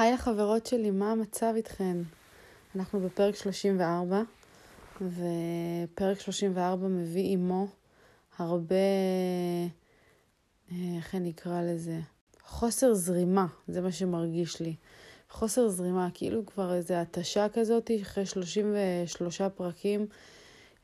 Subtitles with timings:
[0.00, 1.96] היי החברות שלי, מה המצב איתכן?
[2.76, 4.22] אנחנו בפרק 34,
[5.00, 7.66] ופרק 34 מביא עמו
[8.38, 8.74] הרבה,
[10.72, 11.98] אה, איך אני אקרא לזה?
[12.42, 14.74] חוסר זרימה, זה מה שמרגיש לי.
[15.30, 20.06] חוסר זרימה, כאילו כבר איזה התשה כזאת, אחרי 33 פרקים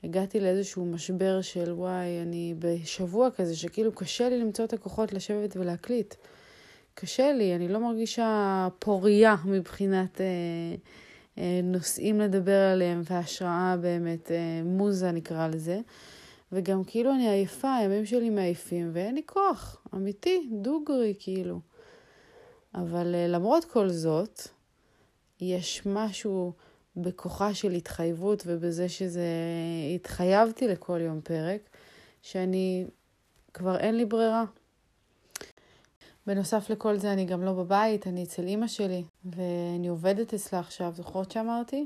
[0.04, 5.56] הגעתי לאיזשהו משבר של וואי, אני בשבוע כזה שכאילו קשה לי למצוא את הכוחות לשבת
[5.56, 6.14] ולהקליט.
[6.98, 10.26] קשה לי, אני לא מרגישה פוריה מבחינת אה,
[11.38, 15.80] אה, נושאים לדבר עליהם והשראה באמת, אה, מוזה נקרא לזה.
[16.52, 21.60] וגם כאילו אני עייפה, הימים שלי מעייפים ואין לי כוח, אמיתי, דוגרי כאילו.
[22.74, 24.40] אבל אה, למרות כל זאת,
[25.40, 26.52] יש משהו
[26.96, 29.28] בכוחה של התחייבות ובזה שזה,
[29.94, 31.60] התחייבתי לכל יום פרק,
[32.22, 32.86] שאני,
[33.54, 34.44] כבר אין לי ברירה.
[36.26, 40.92] בנוסף לכל זה אני גם לא בבית, אני אצל אימא שלי, ואני עובדת אצלה עכשיו,
[40.94, 41.84] זוכרות שאמרתי?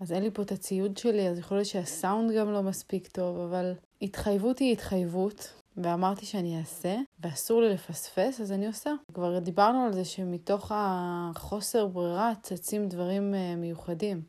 [0.00, 3.38] אז אין לי פה את הציוד שלי, אז יכול להיות שהסאונד גם לא מספיק טוב,
[3.38, 3.72] אבל
[4.02, 8.90] התחייבות היא התחייבות, ואמרתי שאני אעשה, ואסור לי לפספס, אז אני עושה.
[9.14, 14.22] כבר דיברנו על זה שמתוך החוסר ברירה צצים דברים אה, מיוחדים.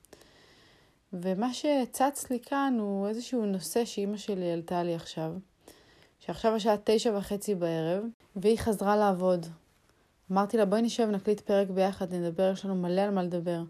[1.13, 5.31] ומה שצץ לי כאן הוא איזשהו נושא שאימא שלי העלתה לי עכשיו,
[6.19, 8.03] שעכשיו השעה תשע וחצי בערב,
[8.35, 9.45] והיא חזרה לעבוד.
[10.31, 13.61] אמרתי לה, בואי נשב, נקליט פרק ביחד, נדבר, יש לנו מלא על מה לדבר.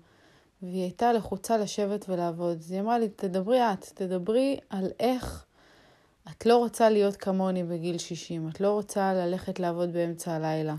[0.61, 2.57] והיא הייתה לחוצה לשבת ולעבוד.
[2.57, 5.45] אז היא אמרה לי, תדברי את, תדברי על איך
[6.31, 10.75] את לא רוצה להיות כמוני בגיל 60, את לא רוצה ללכת לעבוד באמצע הלילה.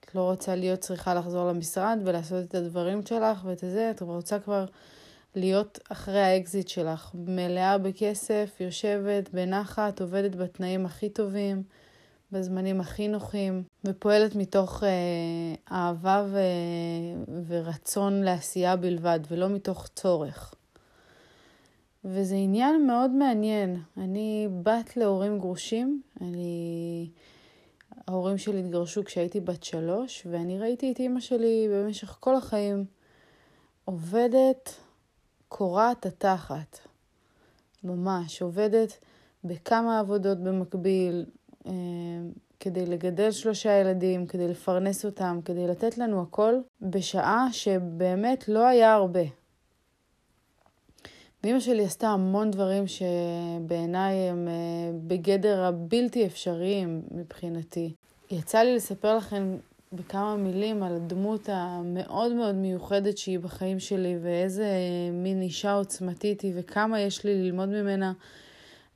[0.00, 4.38] את לא רוצה להיות צריכה לחזור למשרד ולעשות את הדברים שלך ואת זה, את רוצה
[4.38, 4.64] כבר
[5.34, 11.62] להיות אחרי האקזיט שלך, מלאה בכסף, יושבת בנחת, עובדת בתנאים הכי טובים,
[12.32, 16.38] בזמנים הכי נוחים, ופועלת מתוך אה, אהבה ו...
[17.46, 20.54] ורצון לעשייה בלבד, ולא מתוך צורך.
[22.04, 23.80] וזה עניין מאוד מעניין.
[23.96, 27.10] אני בת להורים גרושים, אני...
[28.08, 32.84] ההורים שלי התגרשו כשהייתי בת שלוש, ואני ראיתי את אימא שלי במשך כל החיים
[33.84, 34.74] עובדת
[35.54, 36.78] קורעת התחת.
[37.84, 38.98] ממש, עובדת
[39.44, 41.24] בכמה עבודות במקביל,
[41.66, 41.72] אה,
[42.60, 48.94] כדי לגדל שלושה ילדים, כדי לפרנס אותם, כדי לתת לנו הכל, בשעה שבאמת לא היה
[48.94, 49.20] הרבה.
[51.42, 54.52] ואימא שלי עשתה המון דברים שבעיניי הם אה,
[55.06, 57.94] בגדר הבלתי אפשריים מבחינתי.
[58.30, 59.56] יצא לי לספר לכם
[59.92, 64.68] בכמה מילים על הדמות המאוד מאוד מיוחדת שהיא בחיים שלי ואיזה
[65.12, 68.12] מין אישה עוצמתית היא וכמה יש לי ללמוד ממנה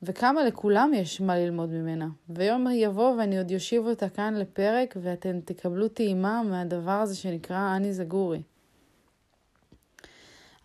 [0.03, 2.07] וכמה לכולם יש מה ללמוד ממנה.
[2.29, 7.93] ויום יבוא ואני עוד יושיב אותה כאן לפרק ואתן תקבלו טעימה מהדבר הזה שנקרא אני
[7.93, 8.41] זגורי.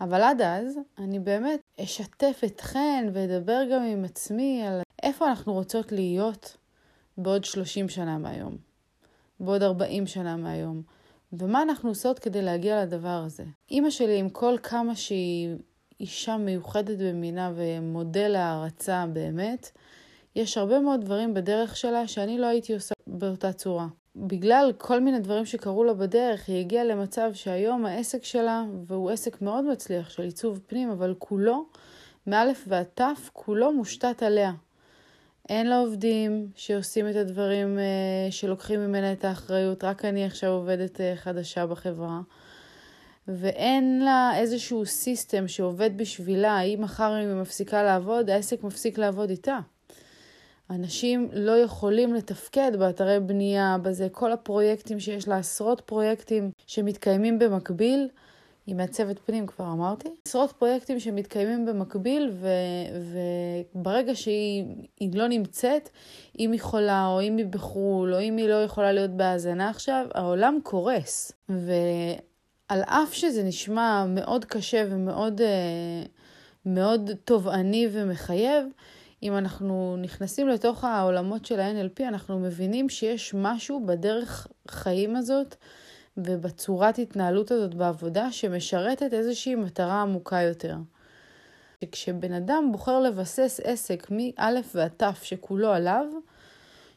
[0.00, 5.93] אבל עד אז אני באמת אשתף אתכן ואדבר גם עם עצמי על איפה אנחנו רוצות
[5.93, 6.56] להיות
[7.19, 8.72] בעוד 30 שנה מהיום.
[9.42, 10.82] בעוד 40 שנה מהיום.
[11.32, 13.44] ומה אנחנו עושות כדי להגיע לדבר הזה.
[13.70, 15.56] אימא שלי, עם כל כמה שהיא
[16.00, 19.70] אישה מיוחדת במינה ומודל הערצה באמת,
[20.36, 23.86] יש הרבה מאוד דברים בדרך שלה שאני לא הייתי עושה באותה צורה.
[24.16, 29.42] בגלל כל מיני דברים שקרו לה בדרך, היא הגיעה למצב שהיום העסק שלה, והוא עסק
[29.42, 31.64] מאוד מצליח של עיצוב פנים, אבל כולו,
[32.26, 34.52] מאלף ועד תף, כולו מושתת עליה.
[35.48, 41.00] אין לה עובדים שעושים את הדברים אה, שלוקחים ממנה את האחריות, רק אני עכשיו עובדת
[41.00, 42.20] אה, חדשה בחברה.
[43.28, 49.58] ואין לה איזשהו סיסטם שעובד בשבילה, אם מחר היא מפסיקה לעבוד, העסק מפסיק לעבוד איתה.
[50.70, 58.08] אנשים לא יכולים לתפקד באתרי בנייה, בזה, כל הפרויקטים שיש לה, עשרות פרויקטים שמתקיימים במקביל,
[58.67, 60.09] היא מעצבת פנים, כבר אמרתי.
[60.27, 62.49] עשרות פרויקטים שמתקיימים במקביל, ו,
[63.75, 65.89] וברגע שהיא לא נמצאת,
[66.39, 70.06] אם היא חולה, או אם היא בחו"ל, או אם היא לא יכולה להיות בהאזנה עכשיו,
[70.15, 71.32] העולם קורס.
[71.49, 76.03] ועל אף שזה נשמע מאוד קשה ומאוד אה,
[76.67, 78.67] מאוד תובעני ומחייב,
[79.23, 85.56] אם אנחנו נכנסים לתוך העולמות של ה-NLP, אנחנו מבינים שיש משהו בדרך חיים הזאת,
[86.17, 90.76] ובצורת התנהלות הזאת בעבודה שמשרתת איזושהי מטרה עמוקה יותר.
[91.85, 96.06] שכשבן אדם בוחר לבסס עסק מא' ועד ת' שכולו עליו,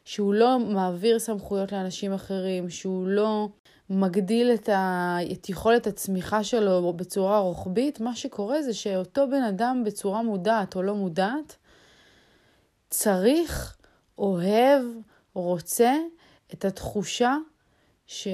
[0.04, 3.48] שהוא לא מעביר סמכויות לאנשים אחרים, שהוא לא
[3.90, 5.16] מגדיל את, ה...
[5.32, 10.82] את יכולת הצמיחה שלו בצורה רוחבית, מה שקורה זה שאותו בן אדם בצורה מודעת או
[10.82, 11.56] לא מודעת,
[12.90, 13.76] צריך,
[14.18, 14.82] אוהב,
[15.32, 15.94] רוצה
[16.54, 17.36] את התחושה
[18.06, 18.28] ש...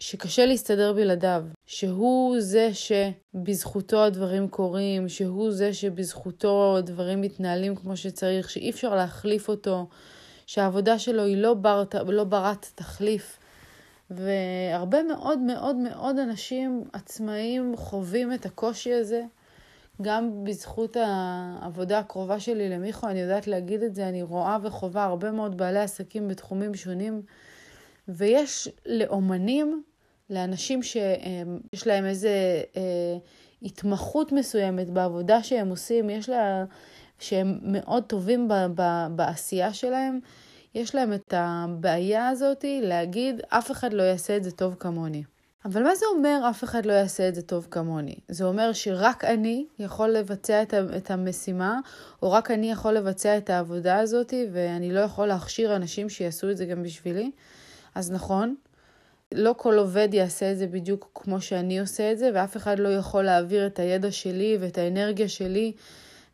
[0.00, 8.50] שקשה להסתדר בלעדיו, שהוא זה שבזכותו הדברים קורים, שהוא זה שבזכותו הדברים מתנהלים כמו שצריך,
[8.50, 9.88] שאי אפשר להחליף אותו,
[10.46, 13.38] שהעבודה שלו היא לא, בר, לא ברת תחליף.
[14.10, 19.22] והרבה מאוד מאוד מאוד אנשים עצמאיים חווים את הקושי הזה.
[20.02, 25.30] גם בזכות העבודה הקרובה שלי למיכו, אני יודעת להגיד את זה, אני רואה וחווה הרבה
[25.30, 27.22] מאוד בעלי עסקים בתחומים שונים,
[28.08, 29.82] ויש לאומנים,
[30.30, 33.16] לאנשים שיש להם איזה אה,
[33.62, 36.64] התמחות מסוימת בעבודה שהם עושים, יש לה,
[37.18, 40.18] שהם מאוד טובים ב, ב, בעשייה שלהם,
[40.74, 45.22] יש להם את הבעיה הזאת להגיד, אף אחד לא יעשה את זה טוב כמוני.
[45.64, 48.14] אבל מה זה אומר אף אחד לא יעשה את זה טוב כמוני?
[48.28, 50.62] זה אומר שרק אני יכול לבצע
[50.96, 51.78] את המשימה,
[52.22, 56.56] או רק אני יכול לבצע את העבודה הזאת, ואני לא יכול להכשיר אנשים שיעשו את
[56.56, 57.30] זה גם בשבילי?
[57.94, 58.54] אז נכון,
[59.34, 62.88] לא כל עובד יעשה את זה בדיוק כמו שאני עושה את זה, ואף אחד לא
[62.88, 65.72] יכול להעביר את הידע שלי ואת האנרגיה שלי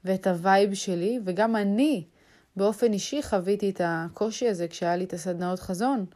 [0.04, 2.04] ואת ה vibe שלי, וגם אני
[2.56, 6.06] באופן אישי חוויתי את הקושי הזה כשהיה לי את הסדנאות חזון.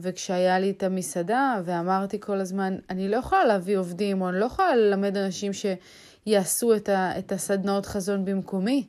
[0.00, 4.44] וכשהיה לי את המסעדה, ואמרתי כל הזמן, אני לא יכולה להביא עובדים, או אני לא
[4.44, 8.86] יכולה ללמד אנשים שיעשו את, ה, את הסדנאות חזון במקומי.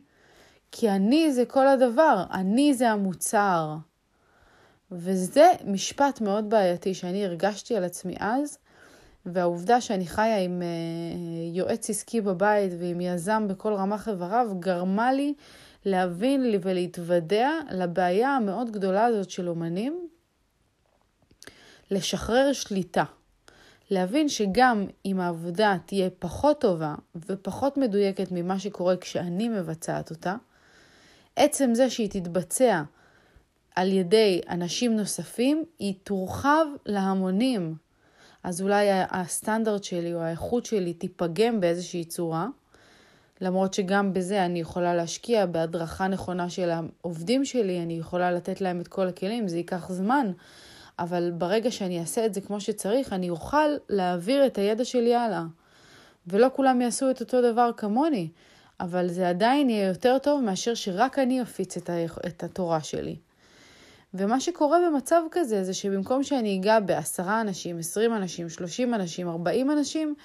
[0.72, 3.76] כי אני זה כל הדבר, אני זה המוצר.
[4.92, 8.58] וזה משפט מאוד בעייתי שאני הרגשתי על עצמי אז,
[9.26, 15.34] והעובדה שאני חיה עם uh, יועץ עסקי בבית ועם יזם בכל רמה חבריו, גרמה לי
[15.86, 20.08] להבין לי ולהתוודע לבעיה המאוד גדולה הזאת של אומנים,
[21.92, 23.04] לשחרר שליטה.
[23.90, 30.36] להבין שגם אם העבודה תהיה פחות טובה ופחות מדויקת ממה שקורה כשאני מבצעת אותה,
[31.36, 32.84] עצם זה שהיא תתבצע
[33.78, 37.76] על ידי אנשים נוספים, היא תורחב להמונים.
[38.44, 42.48] אז אולי הסטנדרט שלי או האיכות שלי תיפגם באיזושהי צורה,
[43.42, 48.82] למרות שגם בזה אני יכולה להשקיע בהדרכה נכונה של העובדים שלי, אני יכולה לתת להם
[48.82, 50.32] את כל הכלים, זה ייקח זמן,
[51.00, 55.44] אבל ברגע שאני אעשה את זה כמו שצריך, אני אוכל להעביר את הידע שלי הלאה.
[56.28, 58.30] ולא כולם יעשו את אותו דבר כמוני,
[58.80, 63.16] אבל זה עדיין יהיה יותר טוב מאשר שרק אני אפיץ את, התורה שלי.
[64.14, 69.72] ומה שקורה במצב כזה זה שבמקום שאני אגע בעשרה אנשים, עשרים אנשים, שלושים אנשים, ארבעים
[69.72, 70.16] אנשים,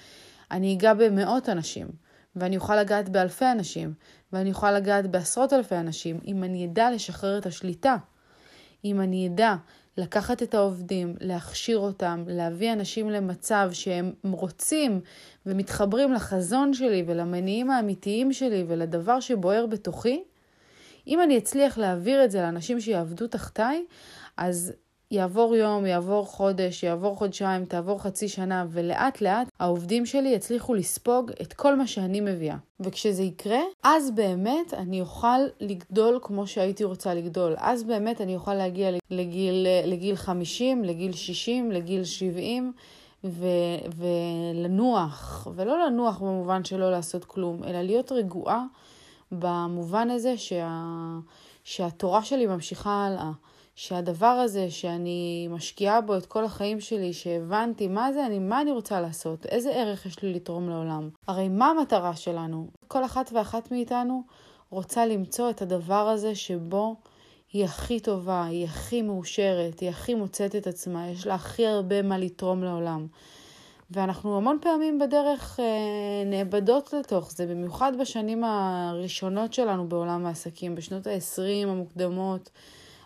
[0.51, 1.87] אני אגע במאות אנשים.
[2.35, 3.93] ואני אוכל לגעת באלפי אנשים,
[4.33, 7.95] ואני אוכל לגעת בעשרות אלפי אנשים, אם אני אדע לשחרר את השליטה.
[8.85, 9.55] אם אני אדע
[9.97, 15.01] לקחת את העובדים, להכשיר אותם, להביא אנשים למצב שהם רוצים
[15.45, 20.23] ומתחברים לחזון שלי ולמניעים האמיתיים שלי ולדבר שבוער בתוכי,
[21.07, 23.85] אם אני אצליח להעביר את זה לאנשים שיעבדו תחתיי,
[24.37, 24.73] אז
[25.11, 31.31] יעבור יום, יעבור חודש, יעבור חודשיים, תעבור חצי שנה, ולאט לאט העובדים שלי יצליחו לספוג
[31.41, 32.57] את כל מה שאני מביאה.
[32.79, 37.55] וכשזה יקרה, אז באמת אני אוכל לגדול כמו שהייתי רוצה לגדול.
[37.57, 42.73] אז באמת אני אוכל להגיע לגיל, לגיל 50, לגיל 60, לגיל 70.
[43.25, 43.47] ו-
[43.97, 48.65] ולנוח, ולא לנוח במובן של לא לעשות כלום, אלא להיות רגועה
[49.39, 51.19] במובן הזה שה-
[51.63, 53.31] שהתורה שלי ממשיכה הלאה.
[53.75, 58.71] שהדבר הזה שאני משקיעה בו את כל החיים שלי, שהבנתי מה זה אני, מה אני
[58.71, 61.09] רוצה לעשות, איזה ערך יש לי לתרום לעולם.
[61.27, 62.67] הרי מה המטרה שלנו?
[62.87, 64.23] כל אחת ואחת מאיתנו
[64.69, 66.95] רוצה למצוא את הדבר הזה שבו
[67.53, 72.01] היא הכי טובה, היא הכי מאושרת, היא הכי מוצאת את עצמה, יש לה הכי הרבה
[72.01, 73.07] מה לתרום לעולם.
[73.93, 75.65] ואנחנו המון פעמים בדרך אה,
[76.25, 82.49] נאבדות לתוך זה, במיוחד בשנים הראשונות שלנו בעולם העסקים, בשנות ה-20 המוקדמות.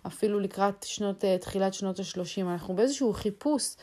[0.08, 2.42] אפילו לקראת שנות, אה, תחילת שנות ה-30.
[2.42, 3.76] אנחנו באיזשהו חיפוש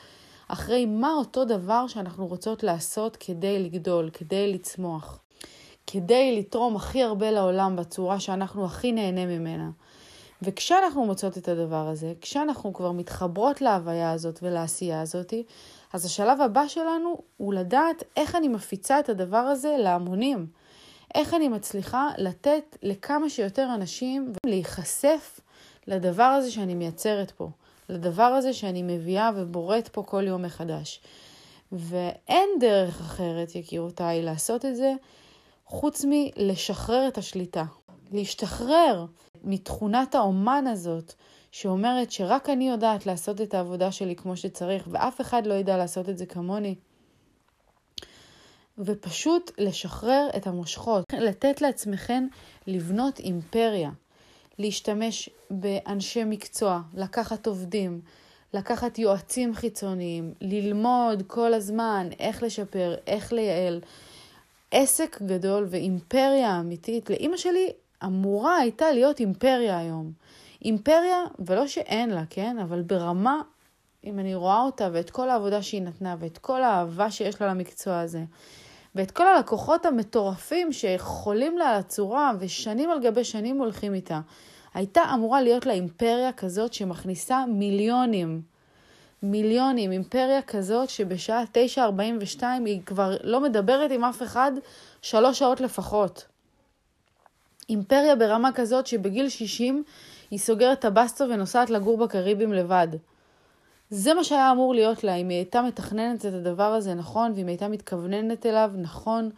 [0.49, 5.19] אחרי מה אותו דבר שאנחנו רוצות לעשות כדי לגדול, כדי לצמוח,
[5.87, 9.71] כדי לתרום הכי הרבה לעולם בצורה שאנחנו הכי נהנה ממנה.
[10.43, 15.35] וכשאנחנו מוצאות את הדבר הזה, כשאנחנו כבר מתחברות להוויה הזאת ולעשייה הזאת,
[15.95, 20.47] אז השלב הבא שלנו הוא לדעת איך אני מפיצה את הדבר הזה להמונים.
[21.15, 25.41] איך אני מצליחה לתת לכמה שיותר אנשים להיחשף
[25.87, 27.49] לדבר הזה שאני מייצרת פה,
[27.89, 31.01] לדבר הזה שאני מביאה ובוראת פה כל יום מחדש.
[31.73, 34.93] ואין דרך אחרת, יקירותיי, לעשות את זה
[35.67, 37.65] חוץ מלשחרר את השליטה.
[38.13, 39.07] להשתחרר
[39.45, 41.15] מתכונת האומן הזאת,
[41.55, 46.09] שאומרת שרק אני יודעת לעשות את העבודה שלי כמו שצריך, ואף אחד לא ידע לעשות
[46.09, 46.75] את זה כמוני.
[48.79, 52.27] ופשוט לשחרר את המושכות, לתת לעצמכם
[52.67, 53.91] לבנות אימפריה.
[54.59, 58.01] להשתמש באנשי מקצוע, לקחת עובדים,
[58.55, 63.81] לקחת יועצים חיצוניים, ללמוד כל הזמן איך לשפר, איך לייעל.
[64.71, 67.11] עסק גדול ואימפריה אמיתית.
[67.11, 67.73] לאימא שלי
[68.05, 70.13] אמורה הייתה להיות אימפריה היום.
[70.65, 72.59] אימפריה, ולא שאין לה, כן?
[72.59, 73.43] אבל ברמה,
[74.05, 78.01] אם אני רואה אותה ואת כל העבודה שהיא נתנה ואת כל האהבה שיש לה למקצוע
[78.01, 78.25] הזה,
[78.95, 84.21] ואת כל הלקוחות המטורפים שחולים לה על הצורה ושנים על גבי שנים הולכים איתה.
[84.75, 88.43] הייתה אמורה להיות לה אימפריה כזאת שמכניסה מיליונים.
[89.23, 91.45] מיליונים, אימפריה כזאת שבשעה
[92.39, 94.53] 9.42 היא כבר לא מדברת עם אף אחד
[95.03, 96.27] שלוש שעות לפחות.
[97.69, 99.85] אימפריה ברמה כזאת שבגיל 60
[100.31, 102.89] היא סוגרת את הבסטו ונוסעת לגור בקריבים לבד.
[103.91, 107.37] זה מה שהיה אמור להיות לה, אם היא הייתה מתכננת את הדבר הזה נכון, ואם
[107.37, 109.31] היא הייתה מתכווננת אליו נכון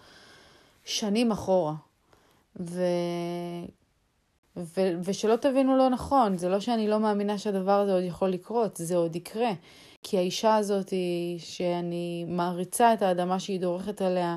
[0.85, 1.75] שנים אחורה.
[2.61, 2.83] ו...
[4.57, 4.81] ו...
[5.05, 8.97] ושלא תבינו לא נכון, זה לא שאני לא מאמינה שהדבר הזה עוד יכול לקרות, זה
[8.97, 9.51] עוד יקרה.
[10.03, 10.93] כי האישה הזאת,
[11.39, 14.37] שאני מעריצה את האדמה שהיא דורכת עליה,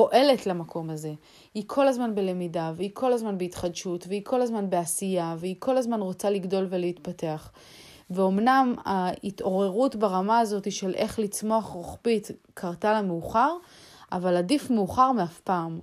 [0.00, 1.12] פועלת למקום הזה.
[1.54, 6.00] היא כל הזמן בלמידה, והיא כל הזמן בהתחדשות, והיא כל הזמן בעשייה, והיא כל הזמן
[6.00, 7.52] רוצה לגדול ולהתפתח.
[8.10, 13.56] ואומנם ההתעוררות ברמה הזאת של איך לצמוח רוחבית קרתה לה מאוחר,
[14.12, 15.80] אבל עדיף מאוחר מאף פעם.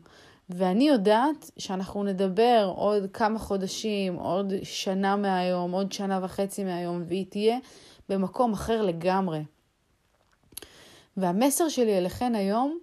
[0.49, 7.25] ואני יודעת שאנחנו נדבר עוד כמה חודשים, עוד שנה מהיום, עוד שנה וחצי מהיום, והיא
[7.29, 7.57] תהיה
[8.09, 9.43] במקום אחר לגמרי.
[11.17, 12.77] והמסר שלי אליכן היום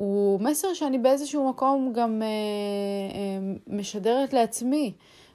[0.00, 4.92] הוא מסר שאני באיזשהו מקום גם אה, אה, משדרת לעצמי,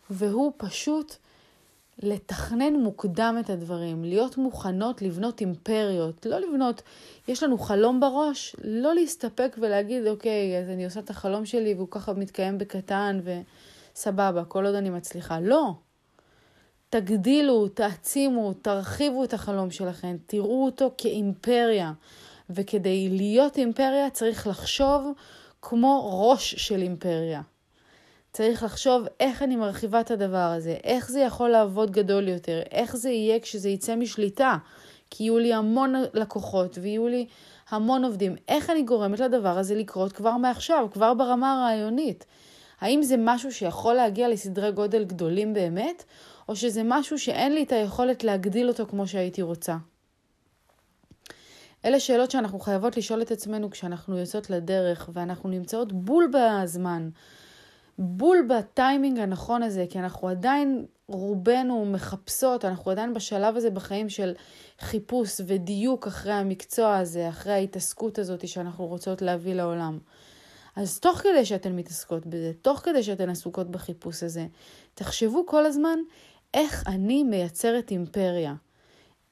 [0.09, 1.15] והוא פשוט
[2.03, 6.81] לתכנן מוקדם את הדברים, להיות מוכנות לבנות אימפריות, לא לבנות,
[7.27, 11.87] יש לנו חלום בראש, לא להסתפק ולהגיד, אוקיי, אז אני עושה את החלום שלי והוא
[11.91, 13.19] ככה מתקיים בקטן
[13.93, 15.39] וסבבה, כל עוד אני מצליחה.
[15.39, 15.73] לא.
[16.89, 21.91] תגדילו, תעצימו, תרחיבו את החלום שלכם, תראו אותו כאימפריה.
[22.49, 25.11] וכדי להיות אימפריה צריך לחשוב
[25.61, 27.41] כמו ראש של אימפריה.
[28.33, 32.95] צריך לחשוב איך אני מרחיבה את הדבר הזה, איך זה יכול לעבוד גדול יותר, איך
[32.95, 34.57] זה יהיה כשזה יצא משליטה,
[35.09, 37.27] כי יהיו לי המון לקוחות ויהיו לי
[37.69, 38.35] המון עובדים.
[38.47, 42.25] איך אני גורמת לדבר הזה לקרות כבר מעכשיו, כבר ברמה הרעיונית?
[42.81, 46.03] האם זה משהו שיכול להגיע לסדרי גודל גדולים באמת,
[46.49, 49.75] או שזה משהו שאין לי את היכולת להגדיל אותו כמו שהייתי רוצה?
[51.85, 57.09] אלה שאלות שאנחנו חייבות לשאול את עצמנו כשאנחנו יוצאות לדרך ואנחנו נמצאות בול בזמן.
[57.99, 64.33] בול בטיימינג הנכון הזה, כי אנחנו עדיין, רובנו מחפשות, אנחנו עדיין בשלב הזה בחיים של
[64.79, 69.99] חיפוש ודיוק אחרי המקצוע הזה, אחרי ההתעסקות הזאת שאנחנו רוצות להביא לעולם.
[70.75, 74.47] אז תוך כדי שאתן מתעסקות בזה, תוך כדי שאתן עסוקות בחיפוש הזה,
[74.93, 75.99] תחשבו כל הזמן
[76.53, 78.53] איך אני מייצרת אימפריה.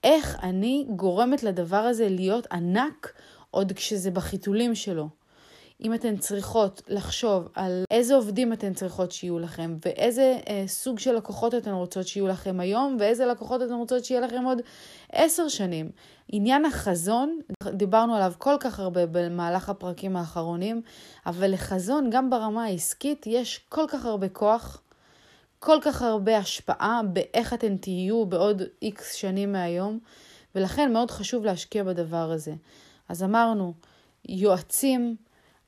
[0.03, 3.13] איך אני גורמת לדבר הזה להיות ענק
[3.51, 5.07] עוד כשזה בחיתולים שלו.
[5.83, 11.15] אם אתן צריכות לחשוב על איזה עובדים אתן צריכות שיהיו לכם, ואיזה אה, סוג של
[11.15, 14.61] לקוחות אתן רוצות שיהיו לכם היום, ואיזה לקוחות אתן רוצות שיהיה לכם עוד
[15.11, 15.89] עשר שנים.
[16.27, 20.81] עניין החזון, דיברנו עליו כל כך הרבה במהלך הפרקים האחרונים,
[21.25, 24.81] אבל לחזון, גם ברמה העסקית, יש כל כך הרבה כוח,
[25.63, 29.99] כל כך הרבה השפעה באיך אתן תהיו בעוד איקס שנים מהיום,
[30.55, 32.53] ולכן מאוד חשוב להשקיע בדבר הזה.
[33.09, 33.73] אז אמרנו,
[34.29, 35.15] יועצים,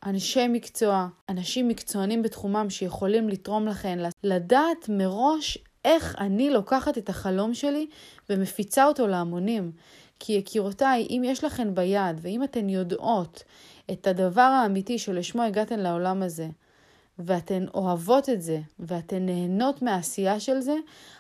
[0.06, 7.54] אנשי מקצוע, אנשים מקצוענים בתחומם שיכולים לתרום לכן, לדעת מראש איך אני לוקחת את החלום
[7.54, 7.88] שלי
[8.30, 9.72] ומפיצה אותו להמונים.
[10.20, 13.44] כי יקירותיי, אם יש לכן ביד, ואם אתן יודעות
[13.92, 16.48] את הדבר האמיתי שלשמו הגעתן לעולם הזה,
[17.20, 20.76] ואתן אוהבות את זה, ואתן נהנות מהעשייה של זה,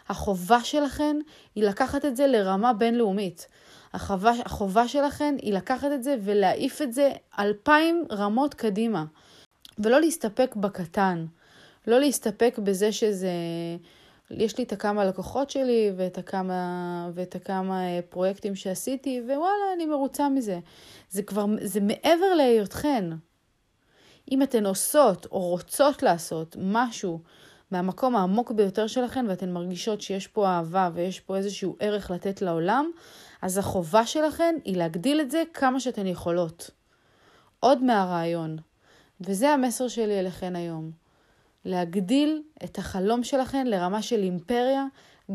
[0.09, 1.17] החובה שלכן
[1.55, 3.47] היא לקחת את זה לרמה בינלאומית.
[3.93, 9.05] החובה, החובה שלכן היא לקחת את זה ולהעיף את זה אלפיים רמות קדימה.
[9.79, 11.25] ולא להסתפק בקטן.
[11.87, 13.29] לא להסתפק בזה שזה...
[14.31, 19.85] יש לי את הכמה לקוחות שלי ואת הכמה, ואת הכמה אה, פרויקטים שעשיתי, ווואלה, אני
[19.85, 20.59] מרוצה מזה.
[21.09, 23.05] זה כבר, זה מעבר להיותכן.
[24.32, 27.20] אם אתן עושות או רוצות לעשות משהו
[27.72, 32.91] מהמקום העמוק ביותר שלכן ואתן מרגישות שיש פה אהבה ויש פה איזשהו ערך לתת לעולם,
[33.41, 36.72] אז החובה שלכן היא להגדיל את זה כמה שאתן יכולות.
[37.60, 38.58] עוד מהרעיון,
[39.22, 40.91] וזה המסר שלי אליכן היום.
[41.65, 44.86] להגדיל את החלום שלכן לרמה של אימפריה,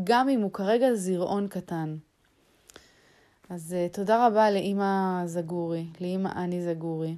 [0.03, 1.97] גם אם הוא כרגע זרעון קטן.
[3.49, 7.15] אז uh, תודה רבה לאימא זגורי, לאימא אני זגורי,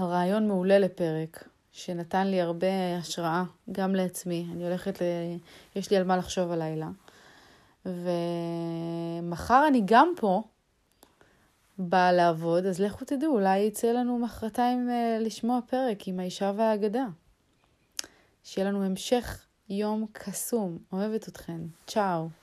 [0.00, 2.66] על רעיון מעולה לפרק, שנתן לי הרבה
[2.98, 4.46] השראה, גם לעצמי.
[4.52, 5.04] אני הולכת ל...
[5.76, 6.88] יש לי על מה לחשוב הלילה.
[7.86, 10.42] ומחר אני גם פה,
[11.78, 17.06] באה לעבוד, אז לכו תדעו, אולי יצא לנו מחרתיים אה, לשמוע פרק עם האישה והאגדה.
[18.44, 20.78] שיהיה לנו המשך יום קסום.
[20.92, 21.60] אוהבת אתכן.
[21.86, 22.39] צ'או.